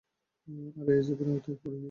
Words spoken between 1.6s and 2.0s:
পড়েনি।